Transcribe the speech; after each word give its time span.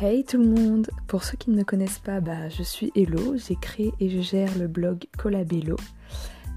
Hey 0.00 0.24
tout 0.24 0.38
le 0.38 0.48
monde 0.48 0.90
Pour 1.06 1.22
ceux 1.22 1.36
qui 1.36 1.52
ne 1.52 1.56
me 1.56 1.62
connaissent 1.62 2.00
pas, 2.00 2.18
bah, 2.18 2.48
je 2.48 2.64
suis 2.64 2.90
Hello, 2.96 3.36
j'ai 3.36 3.54
créé 3.54 3.94
et 4.00 4.10
je 4.10 4.20
gère 4.20 4.58
le 4.58 4.66
blog 4.66 5.04
Collabello. 5.16 5.76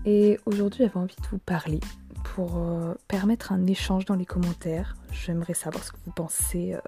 Et 0.06 0.40
aujourd'hui 0.48 0.86
j'avais 0.86 0.98
envie 0.98 1.16
de 1.16 1.28
vous 1.28 1.38
parler 1.38 1.80
pour 2.24 2.58
euh, 2.58 2.96
permettre 3.08 3.52
un 3.52 3.68
échange 3.68 4.06
dans 4.06 4.16
les 4.16 4.26
commentaires. 4.26 4.96
J'aimerais 5.12 5.54
savoir 5.54 5.84
ce 5.84 5.92
que 5.92 5.98
vous 6.04 6.12
pensez 6.14 6.74
euh, 6.74 6.80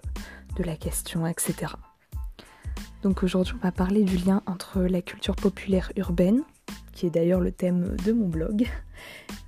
de 0.56 0.64
la 0.64 0.76
question, 0.76 1.28
etc. 1.28 1.74
Donc 3.04 3.22
aujourd'hui 3.22 3.54
on 3.56 3.64
va 3.64 3.72
parler 3.72 4.04
du 4.04 4.18
lien 4.18 4.42
entre 4.48 4.82
la 4.82 5.04
culture 5.04 5.36
populaire 5.36 5.92
urbaine, 5.98 6.42
qui 6.94 7.06
est 7.06 7.12
d'ailleurs 7.12 7.42
le 7.42 7.52
thème 7.52 7.96
de 8.04 8.12
mon 8.12 8.28
blog, 8.28 8.68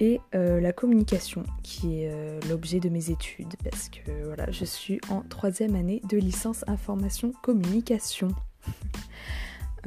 et 0.01 0.19
euh, 0.33 0.59
la 0.59 0.73
communication, 0.73 1.43
qui 1.61 2.01
est 2.01 2.09
euh, 2.11 2.39
l'objet 2.49 2.79
de 2.79 2.89
mes 2.89 3.11
études, 3.11 3.53
parce 3.63 3.87
que 3.87 4.25
voilà, 4.25 4.49
je 4.49 4.65
suis 4.65 4.99
en 5.09 5.21
troisième 5.21 5.75
année 5.75 6.01
de 6.09 6.17
licence 6.17 6.65
information 6.67 7.31
communication. 7.41 8.29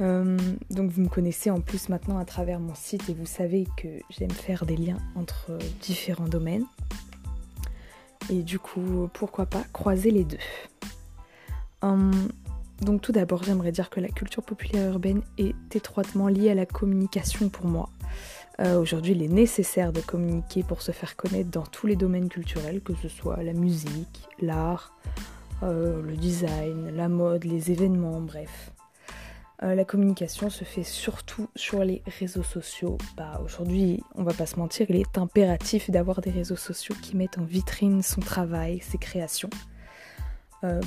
Euh, 0.01 0.37
donc 0.71 0.91
vous 0.91 1.03
me 1.03 1.07
connaissez 1.07 1.49
en 1.49 1.61
plus 1.61 1.87
maintenant 1.87 2.17
à 2.17 2.25
travers 2.25 2.59
mon 2.59 2.75
site 2.75 3.07
et 3.07 3.13
vous 3.13 3.25
savez 3.25 3.65
que 3.77 3.87
j'aime 4.09 4.29
faire 4.29 4.65
des 4.65 4.75
liens 4.75 4.97
entre 5.15 5.57
différents 5.79 6.27
domaines. 6.27 6.65
Et 8.29 8.43
du 8.43 8.59
coup, 8.59 9.07
pourquoi 9.13 9.45
pas 9.45 9.63
croiser 9.71 10.11
les 10.11 10.25
deux. 10.25 10.37
Donc 12.81 13.01
tout 13.01 13.13
d'abord, 13.13 13.43
j'aimerais 13.43 13.71
dire 13.71 13.89
que 13.89 14.01
la 14.01 14.09
culture 14.09 14.43
populaire 14.43 14.91
urbaine 14.91 15.21
est 15.37 15.55
étroitement 15.73 16.27
liée 16.27 16.49
à 16.49 16.55
la 16.55 16.65
communication 16.65 17.47
pour 17.47 17.67
moi. 17.67 17.89
Euh, 18.59 18.79
aujourd'hui, 18.79 19.13
il 19.13 19.23
est 19.23 19.27
nécessaire 19.27 19.91
de 19.91 20.01
communiquer 20.01 20.63
pour 20.63 20.81
se 20.81 20.91
faire 20.91 21.15
connaître 21.15 21.49
dans 21.49 21.63
tous 21.63 21.87
les 21.87 21.95
domaines 21.95 22.29
culturels, 22.29 22.81
que 22.81 22.93
ce 22.95 23.09
soit 23.09 23.43
la 23.43 23.53
musique, 23.53 24.27
l'art, 24.39 24.93
euh, 25.63 26.01
le 26.01 26.15
design, 26.15 26.95
la 26.95 27.09
mode, 27.09 27.43
les 27.43 27.71
événements, 27.71 28.21
bref. 28.21 28.71
Euh, 29.63 29.73
la 29.73 29.85
communication 29.85 30.49
se 30.49 30.63
fait 30.63 30.83
surtout 30.83 31.49
sur 31.55 31.83
les 31.83 32.01
réseaux 32.19 32.43
sociaux. 32.43 32.97
Bah, 33.17 33.41
aujourd'hui, 33.43 34.01
on 34.15 34.23
va 34.23 34.33
pas 34.33 34.45
se 34.45 34.57
mentir, 34.57 34.87
il 34.89 34.97
est 34.97 35.17
impératif 35.17 35.89
d'avoir 35.89 36.21
des 36.21 36.31
réseaux 36.31 36.57
sociaux 36.57 36.95
qui 37.01 37.15
mettent 37.15 37.37
en 37.37 37.45
vitrine 37.45 38.01
son 38.01 38.21
travail, 38.21 38.79
ses 38.79 38.97
créations. 38.97 39.49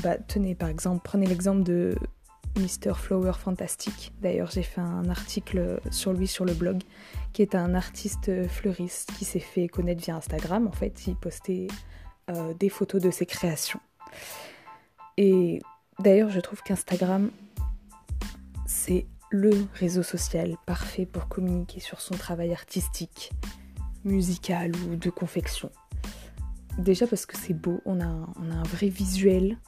bah, 0.03 0.16
tenez, 0.27 0.56
par 0.56 0.69
exemple, 0.69 1.03
prenez 1.05 1.27
l'exemple 1.27 1.62
de 1.62 1.94
Mr. 2.59 2.95
Flower 2.95 3.33
Fantastic. 3.33 4.12
D'ailleurs, 4.20 4.51
j'ai 4.51 4.62
fait 4.62 4.81
un 4.81 5.09
article 5.09 5.81
sur 5.91 6.12
lui 6.12 6.27
sur 6.27 6.45
le 6.45 6.55
blog, 6.55 6.83
qui 7.33 7.42
est 7.42 7.55
un 7.55 7.75
artiste 7.75 8.47
fleuriste 8.48 9.12
qui 9.19 9.25
s'est 9.25 9.39
fait 9.39 9.69
connaître 9.69 10.03
via 10.03 10.17
Instagram. 10.17 10.67
En 10.67 10.73
fait, 10.73 11.06
il 11.06 11.17
postait 11.17 11.69
euh, 12.31 12.53
des 12.55 12.69
photos 12.69 13.00
de 13.00 13.11
ses 13.11 13.27
créations. 13.27 13.81
Et 15.17 15.61
d'ailleurs, 15.98 16.31
je 16.31 16.41
trouve 16.41 16.62
qu'Instagram, 16.62 17.31
c'est 18.67 19.06
le 19.31 19.50
réseau 19.75 20.03
social 20.03 20.56
parfait 20.67 21.06
pour 21.06 21.28
communiquer 21.28 21.81
sur 21.81 22.00
son 22.00 22.15
travail 22.15 22.53
artistique, 22.53 23.33
musical 24.05 24.72
ou 24.77 24.97
de 24.97 25.11
confection. 25.11 25.70
Déjà 26.78 27.06
parce 27.06 27.27
que 27.27 27.37
c'est 27.37 27.55
beau, 27.55 27.81
on 27.84 28.00
a 28.00 28.05
un 28.05 28.62
vrai 28.65 28.89
visuel 28.89 29.59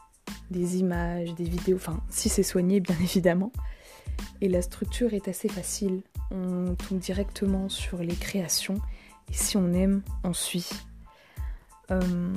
des 0.50 0.78
images, 0.78 1.34
des 1.34 1.44
vidéos, 1.44 1.76
enfin 1.76 2.00
si 2.10 2.28
c'est 2.28 2.42
soigné 2.42 2.80
bien 2.80 2.96
évidemment. 3.02 3.52
Et 4.40 4.48
la 4.48 4.62
structure 4.62 5.14
est 5.14 5.28
assez 5.28 5.48
facile. 5.48 6.02
On 6.30 6.74
tombe 6.74 6.98
directement 6.98 7.68
sur 7.68 7.98
les 7.98 8.14
créations 8.14 8.80
et 9.28 9.34
si 9.34 9.56
on 9.56 9.72
aime, 9.72 10.02
on 10.24 10.32
suit. 10.32 10.68
Euh, 11.90 12.34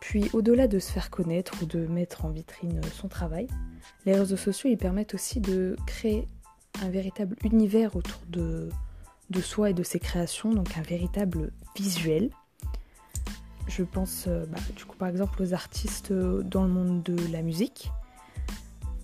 puis 0.00 0.28
au-delà 0.32 0.66
de 0.66 0.78
se 0.78 0.90
faire 0.90 1.10
connaître 1.10 1.62
ou 1.62 1.66
de 1.66 1.86
mettre 1.86 2.24
en 2.24 2.30
vitrine 2.30 2.80
son 2.92 3.08
travail, 3.08 3.48
les 4.06 4.14
réseaux 4.14 4.36
sociaux 4.36 4.70
ils 4.70 4.78
permettent 4.78 5.14
aussi 5.14 5.40
de 5.40 5.76
créer 5.86 6.26
un 6.82 6.90
véritable 6.90 7.36
univers 7.44 7.96
autour 7.96 8.20
de, 8.28 8.68
de 9.30 9.40
soi 9.40 9.70
et 9.70 9.74
de 9.74 9.82
ses 9.82 9.98
créations, 9.98 10.52
donc 10.52 10.76
un 10.76 10.82
véritable 10.82 11.52
visuel 11.76 12.30
je 13.70 13.84
pense 13.84 14.26
euh, 14.28 14.44
bah, 14.46 14.58
du 14.76 14.84
coup 14.84 14.96
par 14.96 15.08
exemple 15.08 15.42
aux 15.42 15.54
artistes 15.54 16.10
euh, 16.10 16.42
dans 16.42 16.64
le 16.64 16.70
monde 16.70 17.02
de 17.02 17.16
la 17.32 17.42
musique. 17.42 17.90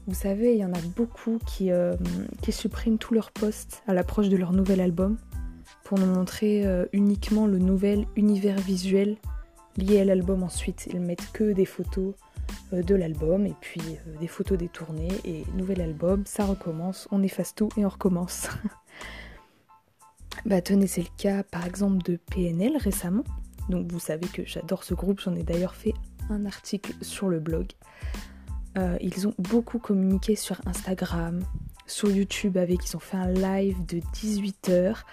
Vous 0.06 0.14
savez, 0.14 0.52
il 0.52 0.58
y 0.58 0.64
en 0.64 0.72
a 0.72 0.80
beaucoup 0.96 1.38
qui, 1.46 1.72
euh, 1.72 1.96
qui 2.40 2.52
suppriment 2.52 2.98
tous 2.98 3.14
leurs 3.14 3.32
posts 3.32 3.82
à 3.88 3.94
l'approche 3.94 4.28
de 4.28 4.36
leur 4.36 4.52
nouvel 4.52 4.80
album 4.80 5.16
pour 5.82 5.98
nous 5.98 6.06
montrer 6.06 6.64
uniquement 6.92 7.46
le 7.46 7.58
nouvel 7.58 8.06
univers 8.16 8.58
visuel 8.58 9.16
lié 9.76 10.00
à 10.00 10.04
l'album 10.04 10.44
ensuite. 10.44 10.88
Ils 10.92 11.00
mettent 11.00 11.32
que 11.32 11.52
des 11.52 11.64
photos 11.64 12.14
de 12.72 12.94
l'album 12.94 13.46
et 13.46 13.54
puis 13.60 13.80
des 14.20 14.26
photos 14.28 14.58
des 14.58 14.68
tournées 14.68 15.12
et 15.24 15.44
nouvel 15.54 15.80
album, 15.80 16.22
ça 16.24 16.44
recommence, 16.44 17.08
on 17.10 17.22
efface 17.22 17.54
tout 17.54 17.68
et 17.76 17.84
on 17.84 17.88
recommence. 17.88 18.48
bah 20.46 20.60
tenez, 20.60 20.86
c'est 20.86 21.02
le 21.02 21.16
cas 21.16 21.42
par 21.44 21.66
exemple 21.66 22.02
de 22.04 22.16
PNL 22.16 22.76
récemment 22.76 23.24
donc 23.68 23.90
vous 23.90 23.98
savez 23.98 24.26
que 24.26 24.44
j'adore 24.44 24.84
ce 24.84 24.94
groupe, 24.94 25.20
j'en 25.20 25.34
ai 25.34 25.42
d'ailleurs 25.42 25.74
fait 25.74 25.94
un 26.30 26.46
article 26.46 26.92
sur 27.02 27.28
le 27.28 27.40
blog. 27.40 27.66
Euh, 28.78 28.96
ils 29.00 29.26
ont 29.26 29.34
beaucoup 29.38 29.78
communiqué 29.78 30.36
sur 30.36 30.60
Instagram, 30.66 31.42
sur 31.86 32.10
YouTube 32.10 32.56
avec, 32.56 32.88
ils 32.88 32.96
ont 32.96 33.00
fait 33.00 33.16
un 33.16 33.32
live 33.32 33.84
de 33.86 34.00
18 34.14 34.68
heures. 34.68 35.04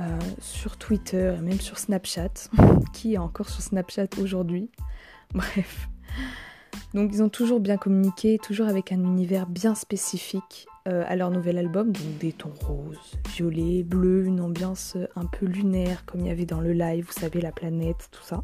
Euh, 0.00 0.18
sur 0.40 0.78
Twitter 0.78 1.34
et 1.36 1.42
même 1.42 1.60
sur 1.60 1.78
Snapchat. 1.78 2.48
Qui 2.94 3.14
est 3.14 3.18
encore 3.18 3.50
sur 3.50 3.60
Snapchat 3.60 4.06
aujourd'hui? 4.18 4.70
Bref. 5.34 5.88
Donc 6.94 7.10
ils 7.12 7.22
ont 7.22 7.28
toujours 7.28 7.60
bien 7.60 7.76
communiqué, 7.76 8.38
toujours 8.38 8.66
avec 8.68 8.92
un 8.92 9.04
univers 9.04 9.46
bien 9.46 9.74
spécifique 9.74 10.66
euh, 10.88 11.04
à 11.06 11.16
leur 11.16 11.30
nouvel 11.30 11.58
album, 11.58 11.92
donc 11.92 12.18
des 12.18 12.32
tons 12.32 12.54
roses, 12.62 13.18
violets, 13.34 13.82
bleus, 13.82 14.24
une 14.24 14.40
ambiance 14.40 14.96
un 15.14 15.26
peu 15.26 15.46
lunaire 15.46 16.04
comme 16.06 16.22
il 16.22 16.28
y 16.28 16.30
avait 16.30 16.46
dans 16.46 16.60
le 16.60 16.72
live, 16.72 17.04
vous 17.06 17.20
savez, 17.20 17.40
la 17.40 17.52
planète, 17.52 18.08
tout 18.10 18.22
ça. 18.22 18.42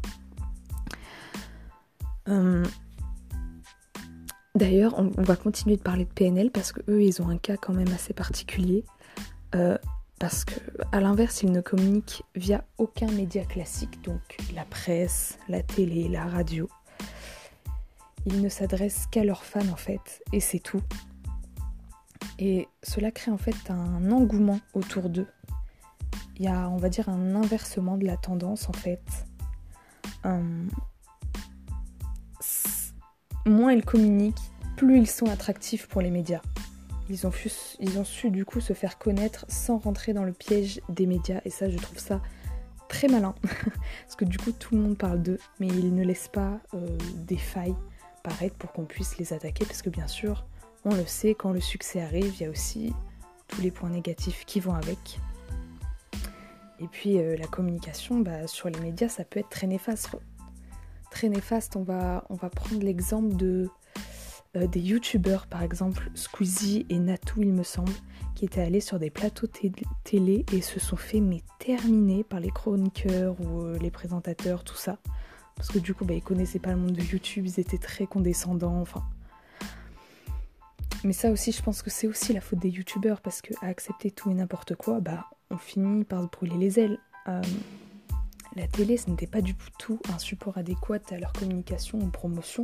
Euh, 2.29 2.65
d'ailleurs, 4.55 4.95
on, 4.97 5.09
va 5.21 5.35
continuer 5.35 5.77
de 5.77 5.81
parler 5.81 6.05
de 6.05 6.13
PNL 6.13 6.51
parce 6.51 6.71
que 6.71 6.81
eux, 6.89 7.01
ils 7.01 7.21
ont 7.21 7.29
un 7.29 7.37
cas 7.37 7.57
quand 7.57 7.73
même 7.73 7.91
assez 7.93 8.13
particulier. 8.13 8.83
Euh, 9.55 9.77
parce 10.19 10.45
que, 10.45 10.59
à 10.91 10.99
l'inverse, 10.99 11.43
ils 11.43 11.51
ne 11.51 11.61
communiquent 11.61 12.23
via 12.35 12.63
aucun 12.77 13.09
média 13.11 13.45
classique, 13.45 14.01
donc 14.03 14.37
la 14.55 14.65
presse, 14.65 15.37
la 15.47 15.61
télé, 15.61 16.07
la 16.07 16.25
radio. 16.25 16.67
Ils 18.25 18.41
ne 18.41 18.49
s'adressent 18.49 19.07
qu'à 19.07 19.23
leurs 19.23 19.43
fans 19.43 19.67
en 19.71 19.75
fait, 19.75 20.23
et 20.33 20.39
c'est 20.39 20.59
tout. 20.59 20.81
Et 22.39 22.67
cela 22.83 23.11
crée 23.11 23.31
en 23.31 23.37
fait 23.37 23.69
un 23.69 24.11
engouement 24.11 24.59
autour 24.73 25.09
d'eux. 25.09 25.27
Il 26.37 26.45
y 26.45 26.47
a, 26.47 26.69
on 26.69 26.77
va 26.77 26.89
dire, 26.89 27.09
un 27.09 27.35
inversement 27.35 27.97
de 27.97 28.05
la 28.05 28.17
tendance 28.17 28.69
en 28.69 28.73
fait. 28.73 29.01
Hum, 30.23 30.69
moins 33.45 33.73
ils 33.73 33.83
communiquent, 33.83 34.51
plus 34.75 34.97
ils 34.97 35.07
sont 35.07 35.27
attractifs 35.27 35.87
pour 35.87 36.01
les 36.01 36.11
médias. 36.11 36.41
Ils 37.09 37.25
ont, 37.25 37.31
su 38.03 38.29
du 38.31 38.43
coup 38.43 38.59
se 38.59 38.73
faire 38.73 38.97
connaître 38.97 39.45
sans 39.47 39.77
rentrer 39.77 40.13
dans 40.13 40.25
le 40.25 40.33
piège 40.33 40.81
des 40.89 41.05
médias. 41.05 41.39
Et 41.45 41.49
ça, 41.49 41.69
je 41.69 41.77
trouve 41.77 41.99
ça 41.99 42.21
très 42.89 43.07
malin. 43.07 43.33
Parce 43.43 44.15
que 44.17 44.25
du 44.25 44.37
coup, 44.37 44.51
tout 44.51 44.75
le 44.75 44.81
monde 44.81 44.97
parle 44.97 45.21
d'eux, 45.21 45.39
mais 45.59 45.67
ils 45.67 45.95
ne 45.95 46.03
laissent 46.03 46.27
pas 46.27 46.59
euh, 46.73 46.97
des 47.15 47.37
failles 47.37 47.75
paraître 48.23 48.57
pour 48.57 48.73
qu'on 48.73 48.83
puisse 48.83 49.17
les 49.17 49.31
attaquer. 49.31 49.63
Parce 49.65 49.81
que 49.81 49.89
bien 49.89 50.07
sûr, 50.07 50.45
on 50.87 50.95
le 50.95 51.05
sait, 51.05 51.35
quand 51.35 51.51
le 51.51 51.59
succès 51.59 52.01
arrive, 52.01 52.33
il 52.39 52.43
y 52.43 52.45
a 52.45 52.49
aussi 52.49 52.93
tous 53.47 53.61
les 53.61 53.71
points 53.71 53.89
négatifs 53.89 54.45
qui 54.45 54.61
vont 54.61 54.73
avec. 54.73 55.19
Et 56.79 56.87
puis 56.87 57.17
euh, 57.17 57.35
la 57.35 57.47
communication 57.47 58.19
bah, 58.19 58.47
sur 58.47 58.69
les 58.69 58.79
médias, 58.79 59.09
ça 59.09 59.25
peut 59.25 59.39
être 59.39 59.49
très 59.49 59.67
néfaste. 59.67 60.15
Très 61.11 61.27
néfaste, 61.27 61.75
on 61.75 61.83
va, 61.83 62.23
prendre 62.55 62.81
l'exemple 62.81 63.35
euh, 63.43 63.67
des 64.67 64.79
youtubeurs, 64.79 65.47
par 65.47 65.61
exemple 65.61 66.09
Squeezie 66.15 66.85
et 66.89 66.99
Natou, 66.99 67.41
il 67.41 67.53
me 67.53 67.63
semble, 67.63 67.91
qui 68.35 68.45
étaient 68.45 68.61
allés 68.61 68.81
sur 68.81 68.97
des 68.97 69.09
plateaux 69.09 69.47
télé 70.03 70.45
et 70.53 70.61
se 70.61 70.79
sont 70.79 70.95
fait 70.95 71.19
mais 71.19 71.41
terminer 71.59 72.23
par 72.23 72.39
les 72.39 72.51
chroniqueurs 72.51 73.35
ou 73.41 73.63
euh, 73.63 73.77
les 73.79 73.91
présentateurs, 73.91 74.63
tout 74.63 74.75
ça. 74.75 74.99
Parce 75.55 75.69
que 75.69 75.79
du 75.79 75.93
coup, 75.93 76.05
bah, 76.05 76.13
ils 76.13 76.21
connaissaient 76.21 76.59
pas 76.59 76.71
le 76.71 76.77
monde 76.77 76.93
de 76.93 77.01
YouTube, 77.01 77.45
ils 77.47 77.59
étaient 77.59 77.79
très 77.79 78.05
condescendants, 78.05 78.79
enfin 78.79 79.03
mais 81.03 81.13
ça 81.13 81.31
aussi, 81.31 81.51
je 81.51 81.61
pense 81.61 81.81
que 81.81 81.89
c'est 81.89 82.07
aussi 82.07 82.33
la 82.33 82.41
faute 82.41 82.59
des 82.59 82.69
youtubeurs 82.69 83.21
parce 83.21 83.41
que 83.41 83.53
à 83.61 83.67
accepter 83.67 84.11
tout 84.11 84.31
et 84.31 84.33
n'importe 84.33 84.75
quoi, 84.75 84.99
bah, 84.99 85.25
on 85.49 85.57
finit 85.57 86.03
par 86.03 86.23
se 86.23 86.27
brûler 86.27 86.57
les 86.57 86.79
ailes. 86.79 86.97
Euh, 87.27 87.41
la 88.55 88.67
télé, 88.67 88.97
ce 88.97 89.09
n'était 89.09 89.27
pas 89.27 89.41
du 89.41 89.55
tout 89.77 89.99
un 90.13 90.17
support 90.17 90.57
adéquat 90.57 90.99
à 91.11 91.17
leur 91.17 91.33
communication 91.33 91.99
ou 91.99 92.07
promotion. 92.07 92.63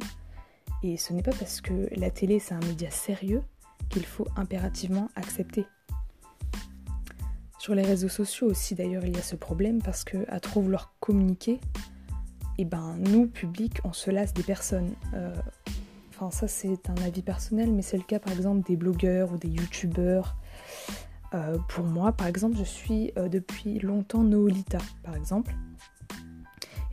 Et 0.81 0.97
ce 0.97 1.13
n'est 1.13 1.21
pas 1.21 1.31
parce 1.38 1.62
que 1.62 1.88
la 1.95 2.09
télé, 2.09 2.39
c'est 2.39 2.53
un 2.53 2.59
média 2.59 2.89
sérieux 2.89 3.44
qu'il 3.89 4.06
faut 4.06 4.27
impérativement 4.35 5.09
accepter. 5.15 5.65
Sur 7.59 7.75
les 7.75 7.83
réseaux 7.83 8.09
sociaux 8.09 8.47
aussi, 8.47 8.75
d'ailleurs, 8.75 9.06
il 9.06 9.15
y 9.15 9.19
a 9.19 9.21
ce 9.21 9.35
problème 9.35 9.81
parce 9.81 10.03
que 10.03 10.18
à 10.27 10.39
trop 10.39 10.62
vouloir 10.62 10.95
communiquer, 11.00 11.59
et 12.57 12.63
eh 12.63 12.65
ben 12.65 12.97
nous, 13.00 13.27
public, 13.27 13.80
on 13.83 13.94
se 13.94 14.12
lasse 14.12 14.33
des 14.33 14.44
personnes. 14.44 14.94
Euh, 15.15 15.33
enfin 16.15 16.31
ça 16.31 16.48
c'est 16.48 16.89
un 16.89 17.01
avis 17.04 17.21
personnel, 17.21 17.71
mais 17.71 17.81
c'est 17.81 17.98
le 17.98 18.04
cas 18.04 18.19
par 18.19 18.33
exemple 18.33 18.65
des 18.68 18.75
blogueurs 18.75 19.31
ou 19.33 19.38
des 19.38 19.50
youtubeurs. 19.50 20.36
Euh, 21.33 21.57
pour 21.68 21.86
moi, 21.86 22.12
par 22.12 22.27
exemple, 22.27 22.57
je 22.57 22.63
suis 22.63 23.12
euh, 23.18 23.27
depuis 23.27 23.80
longtemps 23.80 24.24
Noolita, 24.24 24.77
par 25.04 25.15
exemple. 25.15 25.56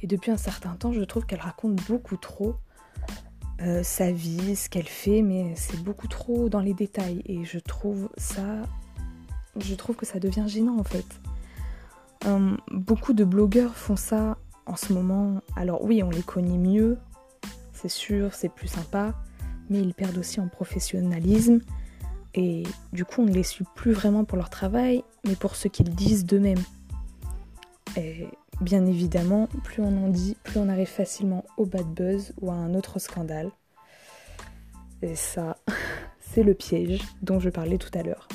Et 0.03 0.07
depuis 0.07 0.31
un 0.31 0.39
certain 0.39 0.75
temps, 0.77 0.93
je 0.93 1.03
trouve 1.03 1.27
qu'elle 1.27 1.41
raconte 1.41 1.77
beaucoup 1.87 2.17
trop 2.17 2.55
euh, 3.61 3.83
sa 3.83 4.11
vie, 4.11 4.57
ce 4.57 4.71
qu'elle 4.71 4.89
fait, 4.89 5.21
mais 5.21 5.55
c'est 5.57 5.83
beaucoup 5.83 6.09
trop 6.09 6.49
dans 6.49 6.61
les 6.61 6.73
détails. 6.73 7.23
Et 7.27 7.45
je 7.45 7.59
trouve 7.59 8.09
ça. 8.17 8.63
Je 9.59 9.75
trouve 9.75 9.97
que 9.97 10.07
ça 10.07 10.19
devient 10.21 10.47
gênant 10.47 10.79
en 10.79 10.85
fait. 10.85 11.07
beaucoup 12.71 13.13
de 13.13 13.25
blogueurs 13.25 13.75
font 13.75 13.97
ça 13.97 14.39
en 14.65 14.77
ce 14.77 14.93
moment. 14.93 15.43
Alors 15.57 15.85
oui, 15.85 16.03
on 16.03 16.11
les 16.11 16.23
connaît 16.23 16.57
mieux, 16.57 16.97
c'est 17.81 17.89
sûr, 17.89 18.35
c'est 18.35 18.51
plus 18.51 18.69
sympa, 18.69 19.15
mais 19.71 19.81
ils 19.81 19.95
perdent 19.95 20.19
aussi 20.19 20.41
en 20.41 20.49
professionnalisme. 20.49 21.61
Et 22.35 22.65
du 22.93 23.05
coup, 23.05 23.23
on 23.23 23.27
ne 23.27 23.33
les 23.33 23.43
suit 23.43 23.65
plus 23.75 23.93
vraiment 23.93 24.25
pour 24.25 24.37
leur 24.37 24.51
travail, 24.51 25.03
mais 25.25 25.35
pour 25.35 25.57
ce 25.57 25.69
qu'ils 25.69 25.91
disent 25.95 26.27
d'eux-mêmes. 26.27 26.63
Et 27.97 28.29
bien 28.61 28.85
évidemment, 28.87 29.49
plus 29.65 29.83
on 29.83 30.05
en 30.05 30.09
dit, 30.09 30.37
plus 30.45 30.61
on 30.61 30.69
arrive 30.69 30.89
facilement 30.89 31.45
au 31.57 31.65
bad 31.65 31.87
buzz 31.87 32.35
ou 32.41 32.51
à 32.51 32.55
un 32.55 32.75
autre 32.75 32.99
scandale. 32.99 33.51
Et 35.03 35.17
ça, 35.17 35.57
c'est 36.21 36.43
le 36.43 36.55
piège 36.55 37.01
dont 37.23 37.41
je 37.41 37.49
parlais 37.49 37.79
tout 37.79 37.97
à 37.99 38.03
l'heure. 38.03 38.29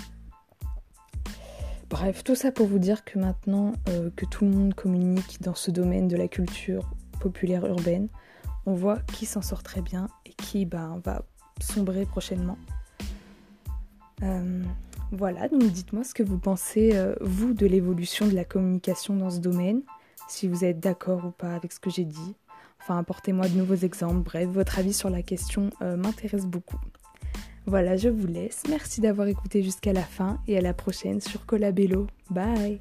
Bref, 1.89 2.23
tout 2.23 2.35
ça 2.35 2.51
pour 2.51 2.65
vous 2.65 2.79
dire 2.79 3.05
que 3.05 3.19
maintenant 3.19 3.73
euh, 3.89 4.09
que 4.15 4.25
tout 4.25 4.43
le 4.43 4.51
monde 4.51 4.73
communique 4.73 5.41
dans 5.41 5.53
ce 5.53 5.69
domaine 5.69 6.07
de 6.07 6.17
la 6.17 6.27
culture 6.27 6.89
populaire 7.21 7.65
urbaine, 7.67 8.09
on 8.65 8.73
voit 8.73 8.99
qui 9.13 9.25
s'en 9.25 9.41
sort 9.41 9.63
très 9.63 9.81
bien 9.81 10.07
et 10.25 10.33
qui 10.33 10.65
ben, 10.65 11.01
va 11.03 11.23
sombrer 11.61 12.05
prochainement. 12.05 12.57
Euh, 14.23 14.63
voilà, 15.11 15.47
donc 15.47 15.63
dites-moi 15.63 16.03
ce 16.03 16.13
que 16.13 16.23
vous 16.23 16.39
pensez, 16.39 16.91
euh, 16.93 17.15
vous, 17.21 17.53
de 17.53 17.65
l'évolution 17.65 18.27
de 18.27 18.33
la 18.33 18.45
communication 18.45 19.15
dans 19.15 19.29
ce 19.29 19.39
domaine, 19.39 19.81
si 20.27 20.47
vous 20.47 20.63
êtes 20.63 20.79
d'accord 20.79 21.25
ou 21.25 21.31
pas 21.31 21.55
avec 21.55 21.71
ce 21.71 21.79
que 21.79 21.89
j'ai 21.89 22.05
dit. 22.05 22.35
Enfin, 22.81 22.97
apportez-moi 22.99 23.47
de 23.47 23.57
nouveaux 23.57 23.75
exemples. 23.75 24.21
Bref, 24.21 24.47
votre 24.47 24.77
avis 24.79 24.93
sur 24.93 25.09
la 25.09 25.21
question 25.21 25.69
euh, 25.81 25.97
m'intéresse 25.97 26.45
beaucoup. 26.45 26.79
Voilà, 27.65 27.97
je 27.97 28.09
vous 28.09 28.27
laisse. 28.27 28.61
Merci 28.69 29.01
d'avoir 29.01 29.27
écouté 29.27 29.63
jusqu'à 29.63 29.91
la 29.91 30.03
fin 30.03 30.39
et 30.47 30.57
à 30.57 30.61
la 30.61 30.73
prochaine 30.73 31.19
sur 31.19 31.45
Colabello. 31.47 32.07
Bye 32.29 32.79